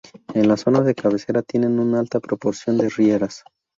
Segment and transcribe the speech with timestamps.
[0.33, 3.43] En la zona de cabecera tienen una alta proporción de rieras.